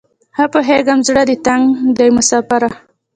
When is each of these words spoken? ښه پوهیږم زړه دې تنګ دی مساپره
ښه 0.35 0.45
پوهیږم 0.53 0.99
زړه 1.07 1.23
دې 1.29 1.35
تنګ 1.45 1.63
دی 1.97 2.09
مساپره 2.17 2.69